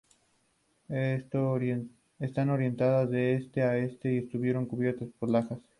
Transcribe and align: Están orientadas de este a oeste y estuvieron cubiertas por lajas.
Están 2.17 2.49
orientadas 2.49 3.07
de 3.11 3.35
este 3.35 3.61
a 3.61 3.69
oeste 3.73 4.11
y 4.11 4.17
estuvieron 4.17 4.65
cubiertas 4.65 5.07
por 5.19 5.29
lajas. 5.29 5.59